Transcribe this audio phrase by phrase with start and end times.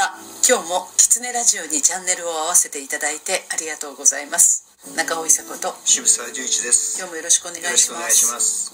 [0.00, 0.16] は
[0.48, 4.64] 今日もキツネラジオにチャンネルを合わせていただいてありがとうございます。
[4.96, 6.96] 中尾伊佐子と渋沢十一です。
[6.96, 8.72] 今日もよろしくお願いします。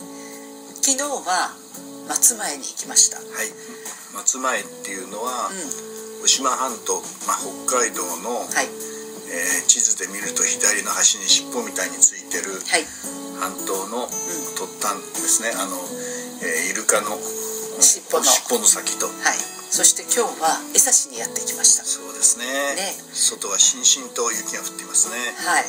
[0.78, 1.50] 昨日は
[2.06, 3.18] 松前に行きました。
[3.18, 3.50] はい。
[4.14, 8.70] 松前っていうのは、う渡島半島、まあ、北海道の、はい。
[9.27, 12.86] えー地図で見ると左の端に尻尾みたいについてるはい。
[13.43, 14.06] 半島の
[14.54, 15.51] 突端ですね。
[15.59, 15.74] あの、
[16.46, 17.18] えーイルカの
[17.83, 19.07] 尻尾の尻尾の先と。
[19.07, 19.57] はい。
[19.71, 21.85] そして今日は江差にやってきました。
[21.85, 22.47] そうですね。
[22.47, 22.95] ね。
[23.12, 25.19] 外はしんしんと雪が降っていますね。
[25.37, 25.65] はい。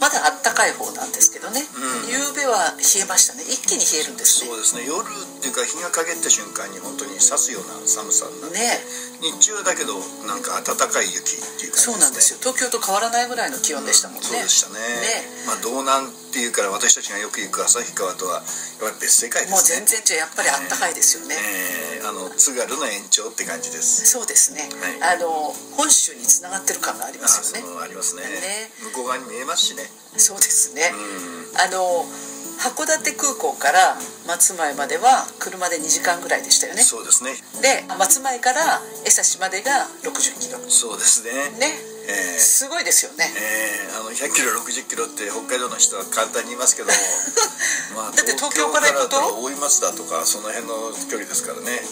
[0.00, 2.08] まだあったかい方なんですけどね、うん。
[2.08, 3.42] 夕べは冷えましたね。
[3.42, 4.48] 一気に冷えるんですね。
[4.48, 4.86] そうですね。
[4.86, 5.02] 夜
[5.44, 8.80] っていうか日が陰った瞬間に本当に刺すような寒さになって、ね。
[9.20, 9.92] 日中はだけど
[10.24, 12.40] なんか暖かい雪っていう感じそうなんですよ。
[12.40, 14.80] 東京と変わらないぐらいの気温でしたもんね、そうでしたね。
[14.80, 15.44] ね。
[15.44, 24.04] まあ道南っていうから私たちがよく行く旭川とはやっぱり別世界でもうすね全然違うやっぱりあったかいですよね、えーあの津軽の延長って感じです。
[24.04, 24.68] そうですね、
[25.00, 25.28] はあの
[25.76, 27.80] 本州につながってる感がありあますよね。
[27.80, 28.24] ありますね。
[28.24, 28.72] ね。
[28.92, 29.84] 向こう側に見えますしね。
[30.16, 31.60] そうですね、うん。
[31.60, 32.04] あの
[32.58, 36.82] 函館空港から松前までは車で2時間ぐらいでしたよね。
[36.82, 37.34] そうですね。
[37.60, 40.58] で松前から江差までが60キロ。
[40.68, 41.32] そうですね。
[41.58, 41.74] ね。
[42.06, 43.24] えーすごいですよね。
[43.36, 46.88] えーあの100キロ60キロって北海道の人は簡単に言いますけど
[47.96, 51.82] まあだって東京から行くと大井松田とかその辺の距離ですからね。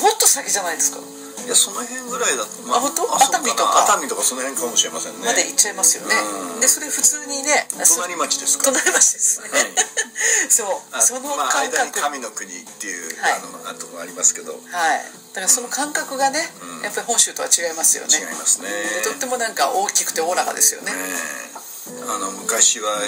[0.00, 0.98] もっと先じゃないですか
[1.44, 3.84] いやその辺ぐらいだと、あ本当熱海とか？
[3.84, 5.26] 熱海とかその辺かもしれませんね。
[5.26, 6.14] まで行っちゃいますよね。
[6.54, 6.60] うん。
[6.60, 8.64] でそれ普通にね隣町ですか？
[8.72, 9.74] 隣町ですね、はい
[10.48, 10.96] そう。
[10.96, 13.32] あそのまあ、感間に覚、神の国っていう、はい。
[13.32, 14.52] あのあとこがありますけど。
[14.52, 14.56] は
[14.96, 15.04] い。
[15.34, 16.82] だからその感覚がね、うん。
[16.82, 18.16] やっぱり本州とは違いますよね。
[18.16, 18.68] 違いますね。
[18.70, 22.02] でとってもなんか大きくておおらかですよね、ええ。
[22.08, 23.00] あの昔は、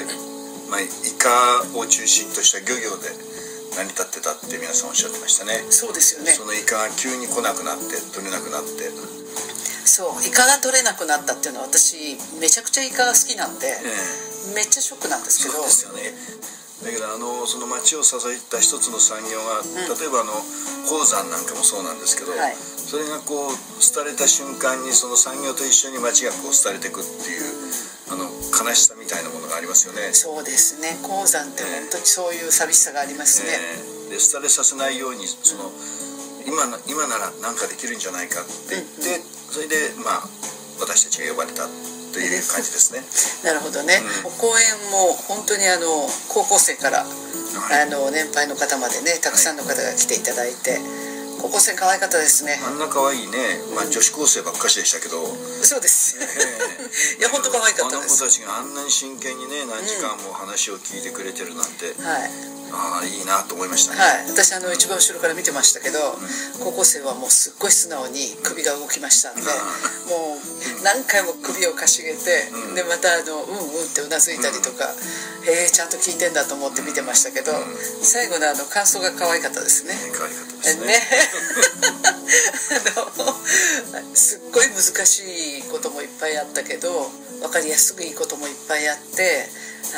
[0.68, 3.08] まあ、イカを中心とした漁業で
[3.75, 5.64] 成り立ってたって皆さんおっしゃってましたね。
[5.70, 6.33] そうですよね。
[6.33, 8.88] そのイカが急に来なくなって取れなくなって、
[9.84, 15.60] そうイカが取れなくなったっていうのは私めちゃくちゃイカが好きなんで、えめっちゃショックなんですけど。
[15.60, 16.12] そうですよね。
[16.84, 20.32] だけどあのその町を支えた一つの産業が、例えばあの
[20.88, 22.56] 鉱山なんかもそうなんですけど、はい。
[22.87, 27.43] それがこう廃れた瞬間にその産業と一緒に町がこう廃れていくっていう
[28.12, 30.11] あの悲しさみたいなものがありますよね。
[30.11, 30.99] そうですね。
[31.06, 33.94] 鉱山って本当にそういう寂しさがありますね、え。
[33.94, 35.71] ーで廃れさせないようにその
[36.47, 40.27] 今な今なら何かできるんじゃないかって言って、それでまあ
[40.83, 41.71] 私たちが呼ばれた
[42.15, 43.03] という感じですね。
[43.47, 44.03] なるほどね、
[44.39, 47.83] 公演も本当にあの高校生から、はい。
[47.83, 50.81] あの年配の方までねたくさんの方が来ていただいて、
[51.46, 53.38] 高校生可愛かったですね、あんな可愛いね、
[53.70, 55.22] まあ、女子高生ばっかしでしたけど、
[55.62, 56.26] そうです、え
[57.22, 58.24] いや本当可愛かったです。
[58.24, 62.56] あの子たちがあんなに真剣にね何時間も話を聞いてくれてるなんて、はい。
[62.72, 64.00] ああいいなと思いましたね。
[64.00, 66.18] はい、私あの一番後ろから見てましたけど、
[66.58, 74.92] 高校生はもうすっごい素直に首が動きましたんで、もう何回も首をかしげて、でまたあのうんうんってうなずいたりとか、
[75.46, 77.52] へえちゃんと聞いてんだと思って見てましたけど、
[78.02, 79.94] 最後のあの感想が可愛かったですね。
[80.12, 80.86] 可愛かったですね。
[80.86, 81.00] ね。
[84.14, 85.20] すっごい難し
[85.60, 86.90] いこともいっぱいあったけど
[87.40, 89.46] 分かりやすくいいこともいっぱいあって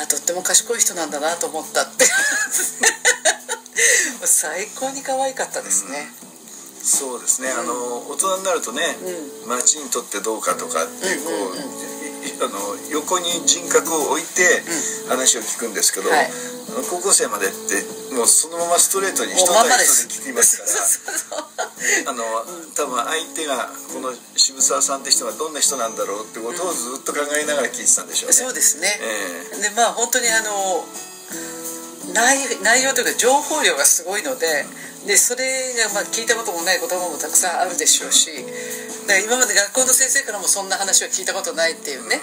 [0.03, 2.05] あとっても賢い人なんだなと思ったって。
[4.25, 6.11] 最高に可愛かったですね、
[6.83, 7.73] そうですね、あの
[8.09, 8.81] 大人になるとね、
[9.47, 11.98] 町にとってどうかとかっていうこう、い
[12.41, 12.57] あの
[12.91, 14.63] 横に人格を置いて
[15.09, 16.31] 話を聞くんですけど、はい。
[16.69, 17.81] あの高校生までって
[18.13, 19.59] もうそのままストレートにも人で
[20.07, 21.69] 聞きますから。
[22.05, 22.23] あの
[22.75, 28.35] 多分相手がこの渋沢さんって人がどんな人なんだろうってことをずっと考えながら聞いてたんでしょうね。
[28.35, 29.61] そうですね、え。
[29.61, 30.85] でまあ本当にあの
[32.13, 34.65] 内内容というか情報量がすごいので
[35.05, 38.29] でそれがまあ聞いたこともない言葉もたくさんあるでしょうし
[39.17, 42.21] 今まで学校の先生からもそんな話は聞いたことないっていうね、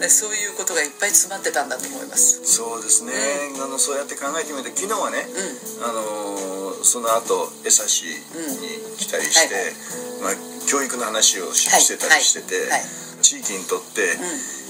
[0.00, 2.40] でそういうことがいっぱい詰まってたんだと思います。
[2.44, 3.12] そうですね、
[3.60, 5.28] あのそうやって考えてみると昨日はね、
[5.84, 7.90] あのその後江差に
[8.96, 10.32] 来たりして、はい。
[10.32, 12.70] はいまあ、教育の話をし,、はいてたりしてて、はい。
[12.70, 14.14] はい地域にとって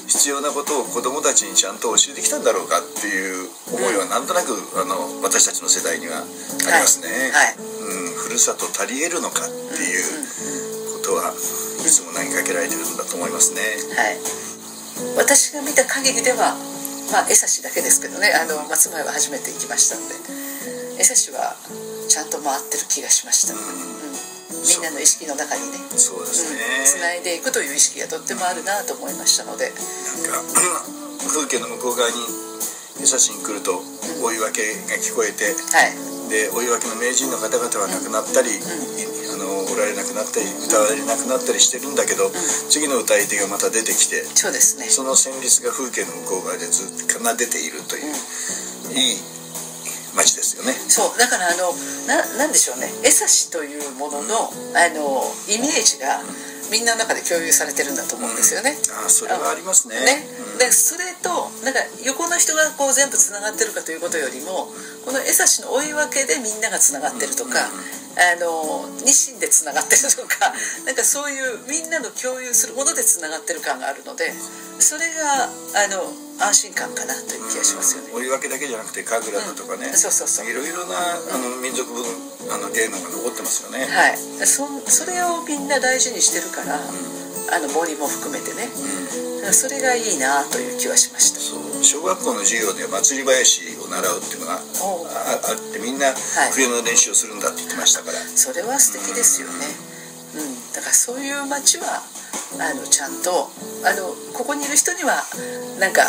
[0.06, 7.58] 必要なことを子どもたちにちゃんと教えてきたんだろうかっていう思いはなんとなく、あの私たちの世代にはありますね、はい。
[7.58, 10.75] うん、ふるさと足りえるのかっていう
[11.06, 13.62] ことはいつも投げかけられてるんだと思いますね。
[13.94, 14.18] はい。
[15.14, 16.58] 私が見た限りでは
[17.14, 18.34] まあ江差だけですけどね。
[18.34, 20.18] あの松前は初めて行きましたんで。
[20.98, 21.54] 江差は
[22.10, 23.60] ちゃんと回ってる気がしました、うん。
[23.60, 25.78] みんなの意識の中にね。
[25.94, 29.70] そうですね、つないでいくという意識がとってもあるなと思いましたので。
[30.26, 30.82] なんか
[31.30, 32.16] 風景の向こう側に
[33.02, 33.82] 江差に来ると
[34.22, 38.61] 追い分けが聞こえて、はいで追い分けの名人の方々は亡くなったり、い
[39.32, 42.31] あのおおられなくなったり歌われなくなったりしてるんだけど、
[42.70, 44.88] 次の歌い手がまた出てきてそうですね。
[44.88, 48.12] その旋律が風景の向こう側でずっと奏でているという、
[48.94, 49.19] いい
[50.17, 50.73] 街ですよね。
[50.88, 51.19] そう。
[51.19, 51.73] だからあの
[52.08, 52.88] ななんでしょうね。
[53.05, 56.25] 江差というもののあのイメージが
[56.73, 59.94] みんなの中で共有されてるんだと思うんですよね、ああそれはありますね。
[60.00, 60.26] ね。
[60.52, 60.58] うん。
[60.58, 61.05] でそれと
[61.66, 64.70] なんか横の人がこう全部つながってるかということよりも
[65.02, 67.66] この江差の追い分けでみんながつながってるとか、
[68.16, 70.54] あのニシンでつながってるとか
[70.86, 74.32] なんかそういうみんなの共有するものでつながってる感があるので
[74.78, 78.10] それがあの安心感かなという気がしますよね。
[78.14, 80.46] 追い分けだけじゃなくて神楽だとかね、そうそうそう。
[80.46, 80.96] いろいろな
[81.34, 82.04] あの民族分
[82.50, 86.78] あの芸能が残ってますよね、はい、そそれをみんな大事にしてるから、
[87.52, 91.40] あの森も含めてね、だからそれがいいなという気はしました。
[91.40, 96.12] そう小学校の授業で祭り囃子を習うっていうのがああってみんな
[96.52, 99.54] 冬の練習をするんだって言ってましたから、それは素敵ですよね、
[100.34, 102.02] うん、だからそういう街は
[102.58, 103.50] あのちゃんと
[103.87, 105.22] あのここにいる人には
[105.78, 106.02] なんか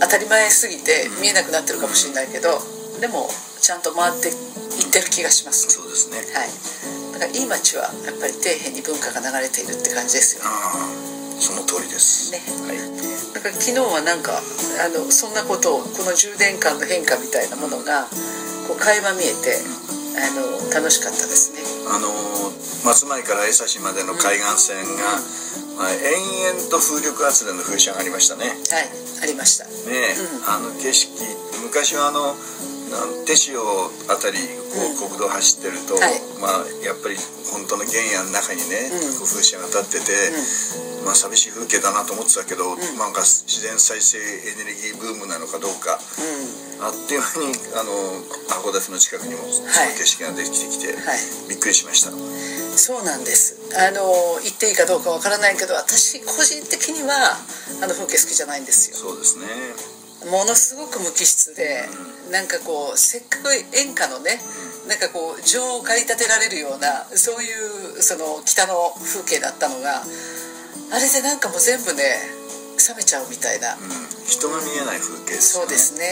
[0.00, 2.56] 当たり前すぎて見えなくなってるかもしれないけど
[3.00, 3.28] でも
[3.60, 6.18] ちゃんと回っていってる気がしますそうですね。
[6.32, 10.50] はいだからいい街はやっぱり底辺に文化が流れているって感じですよね。
[10.54, 12.38] ああその通りです、ね。
[12.66, 12.78] はい。
[13.34, 18.06] だから昨日はなんかあのそんなことをこの10年間の変化みたいなものが
[18.66, 19.58] こう垣間見えて
[20.18, 21.62] あの楽しかったですね。
[21.90, 22.10] あの
[22.86, 25.18] 松前から江差までの海岸線が、
[25.74, 28.46] まあ、延々と風力発電の風車がありましたね。
[28.46, 29.66] ねはいありました。
[29.90, 30.14] え、
[30.46, 31.10] あの景色
[31.66, 32.36] 昔はあのなん
[33.26, 33.60] 手塩
[34.08, 34.38] あたり
[34.72, 36.20] こう国道走ってると、はい。
[36.40, 37.16] まあやっぱり
[37.52, 39.26] 本当の原野の中にね、うん。
[39.26, 40.12] 風車が立ってて、
[41.04, 43.12] まあ寂しい風景だなと思ってたけど、なん。
[43.12, 46.84] か自然再生エネルギーブームなのかどうかうん。
[46.84, 47.90] あっという間にあの
[48.46, 49.68] 函館の近くにもその
[49.98, 51.18] 景色ができてきて、はい。
[51.48, 52.12] びっくりしました。
[52.78, 53.58] そうなんです。
[53.74, 57.34] あの言っていいかどうかわからないけど私個人的には
[57.82, 58.96] あの風景好きじゃないんですよ。
[58.96, 59.46] そうですね。
[60.26, 61.86] ものすごく無機質で、
[62.30, 64.40] なんかこうせっかく演歌のね、
[64.88, 67.48] なんかこう情を駆り立てられるようなそうい
[67.98, 72.02] うその北の風景だったのがあれでなんかもう全部ね
[72.80, 73.80] 冷めちゃうみたいな、うん、
[74.24, 75.60] 人が見えない風景ですね。
[75.60, 76.06] そうですね。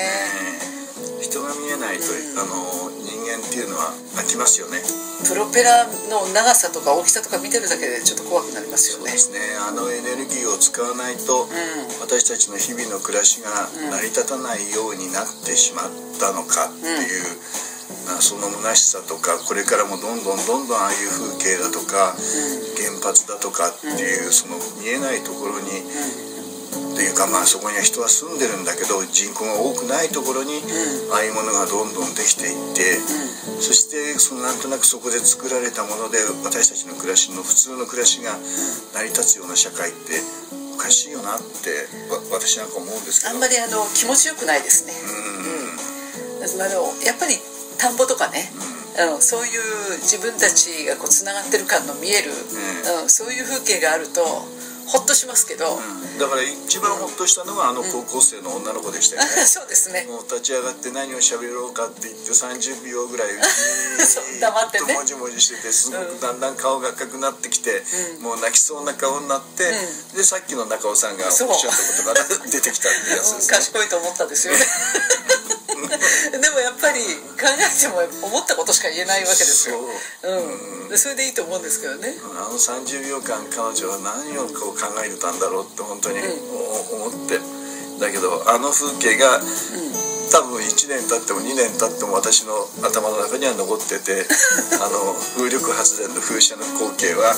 [1.17, 1.25] ええ。
[1.25, 2.05] 人が見えないと、
[2.37, 4.79] あの人間っていうのは飽きますよね。
[5.27, 9.11] プロペラの長さとか大きさとか見てるだけでちょっと怖くなりますよね。
[9.17, 9.57] そうですね。
[9.67, 12.01] あのエネルギーを使わないと、うん。
[12.01, 13.51] 私たちの日々の暮らしが
[13.91, 15.91] 成り立たないようになってしまっ
[16.21, 17.35] たのかっていう、
[18.07, 22.15] まあその虚しさとかこれからもどんどんどんどんああいう風景だとか、
[22.77, 25.71] 原発だとかっていうその見えないところに、
[26.97, 30.65] っていうかまあそこには人は住んでるんだけど人口が多くないところに、
[31.13, 32.97] ああいうものがどんどんできていって、
[33.61, 38.33] そしてそのなんとなくそこで作られたもので私たちの暮らしの普通の暮らしが
[38.97, 40.25] 成り立つような社会って
[40.73, 43.37] おかしいよなってわ私なんか思うんですけど。
[43.37, 46.63] あんまりあの気持ちよくないですね、うん。
[46.65, 47.37] あのやっぱり
[47.77, 48.49] 田んぼとかね、
[48.97, 54.25] あのそういう自分たちがこうつながってる感の見える、うん、そういう風景があると
[54.97, 55.69] ほっとしますけど、
[56.19, 60.07] だから一番ほっとしたのはあの高校生の女の子でしたよね、 そうですね。
[60.09, 63.29] もう立ち上がって何を喋ろうかって言って30秒ぐらい
[64.41, 64.95] 黙ってね。
[64.95, 67.85] もじもじしててすごくだんだん顔が赤くなってきて、
[68.21, 69.71] もう泣きそうな顔になって、
[70.15, 72.15] でさっきの中尾さんがおっしゃったことが
[72.47, 73.57] 出てきたってやつうんですね。
[73.59, 74.61] 賢いと思ったんですよね
[76.41, 79.79] でもやっぱり考えても思ったことしか言えないわけですよ。
[80.23, 80.87] う。
[80.87, 82.15] ん、でそれでいいと思うんですけどね。
[82.39, 87.41] あの30秒間彼女は何をこう考えてたんだろうって本当にお思って。
[88.01, 89.41] だけどあの風景が
[90.31, 94.27] 多分1年経っても2年経っても私の頭の中には残ってて
[94.81, 97.35] あの風力発電の風車の光景は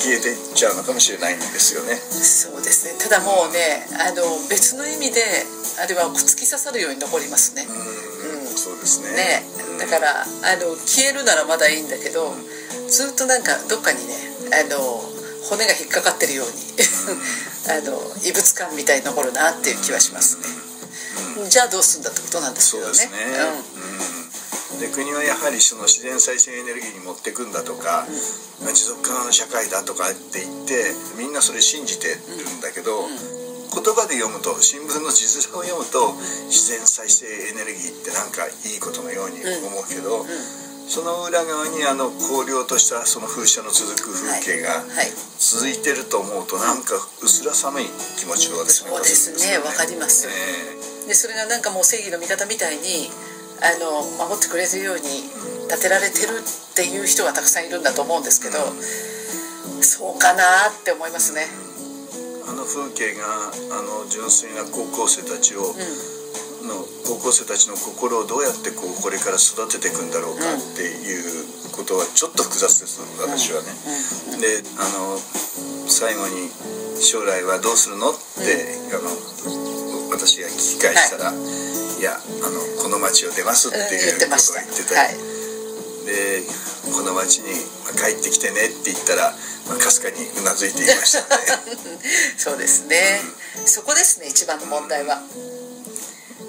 [0.00, 2.00] 消えていっちゃうのかもしれないんですよね。
[2.10, 2.94] そうですね。
[2.98, 5.46] ただもうねあの別の意味で
[5.78, 7.66] あれは突き刺さるように残りますね。
[7.68, 8.56] うん。
[8.56, 9.12] そうですね。
[9.12, 9.46] ね。
[9.78, 12.34] だからあの消えるならまだいいんだけど
[12.88, 14.14] ずっとなんかどっかにね
[14.52, 15.02] あの
[15.48, 16.52] 骨が引っかかってるように
[17.68, 20.71] あの異物感みたいに残るなっていう気はしますね
[21.52, 22.96] じゃあどうすんだってことなんですけどね。
[22.96, 23.28] そうですね、
[24.72, 28.08] うん、で国はやはりその自然再生エネルギーに持っていくんだとか、
[28.64, 36.16] まあ持続可能な社会だとかって言ってみんなそれ信じてるんだけど、言葉で読むと新聞の字面を読むと
[36.48, 40.24] 自然再生エネルギーってなんかいいことのように思うけど、
[40.88, 44.80] その裏側にあの荒涼としたその風車の続く風景が
[45.36, 49.60] 続いてると思うとなんか薄ら寒い気持ちを私はそうですね。
[49.60, 50.32] わかります。
[50.32, 53.10] えでそれがなんかもう正義の味方みたいに
[53.62, 55.30] あの守ってくれるように
[55.70, 58.58] 建てられてるっていう人がたくさんいるんだと思うんですけど、
[59.82, 61.46] そうかなって思いますね。
[62.44, 63.24] あの風景が
[63.78, 65.72] あの純粋な高校生たちを、
[66.66, 73.72] の高校生たちの心をどうやってこうこれから育てていくんだろうかっていうことはちょっと複雑です私はね。
[74.40, 75.18] であの
[75.88, 76.50] 最後に
[77.02, 79.10] 「将来はどうするの?」って、あの
[80.22, 84.60] 私が聞き返したら「い、やあのこの町を出ます」ってうんいう言ってました。
[84.62, 85.18] ことを言ってて、はい。
[86.06, 86.42] で
[86.94, 87.50] この町に
[87.82, 89.34] まあ帰ってきてねって言ったら
[89.66, 91.42] まあかすかにうなずいていましたね。
[92.38, 93.20] そうですね。
[93.66, 95.22] そこですね一番の問題は。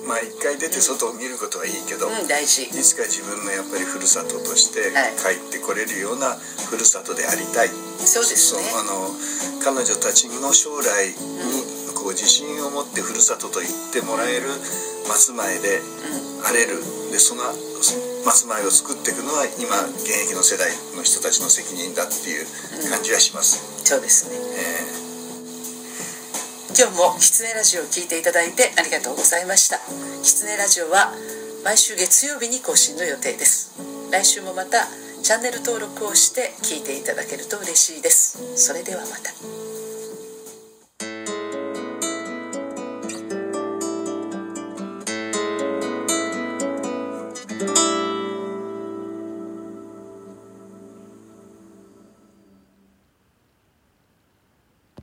[0.06, 2.64] まあ一回出て外を見ることはいいけど、うん大事。
[2.66, 6.38] いつか自分のやっぱりふるさととしてはい帰ってこれるような
[6.70, 7.72] ふるさとでありたい、
[8.06, 9.16] そうですねあの
[9.64, 14.52] 彼女たちの将来にこう自信を持ってふるさとと言ってもらえる
[15.08, 15.80] 松前で
[16.44, 16.84] あれる。
[17.16, 17.44] でその
[18.26, 20.68] 松前を作っていくのは今現役の世代
[20.98, 22.48] の人たちの責任だっていう
[22.90, 24.36] 感じはします、そうですね。
[24.36, 25.04] え。
[26.76, 29.80] 今日もキツネラジオを聞いていただいてありがとうございました。
[30.24, 31.14] キツネラジオは
[31.64, 33.72] 毎週月曜日に更新の予定です。
[34.12, 34.88] 来週もまた
[35.22, 38.42] チャンネル登録をして聞いていただけると嬉しいです。
[38.58, 39.32] それではまた